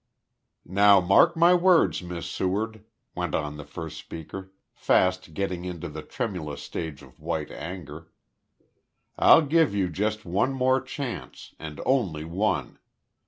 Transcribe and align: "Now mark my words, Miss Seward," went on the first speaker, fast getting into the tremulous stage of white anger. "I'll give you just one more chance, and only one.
"Now 0.65 0.99
mark 0.99 1.37
my 1.37 1.53
words, 1.53 2.01
Miss 2.01 2.25
Seward," 2.25 2.83
went 3.13 3.35
on 3.35 3.57
the 3.57 3.63
first 3.63 3.97
speaker, 3.99 4.51
fast 4.73 5.35
getting 5.35 5.63
into 5.63 5.87
the 5.89 6.01
tremulous 6.01 6.63
stage 6.63 7.03
of 7.03 7.19
white 7.19 7.51
anger. 7.51 8.11
"I'll 9.19 9.43
give 9.45 9.75
you 9.75 9.89
just 9.89 10.25
one 10.25 10.53
more 10.53 10.81
chance, 10.81 11.53
and 11.59 11.79
only 11.85 12.25
one. 12.25 12.79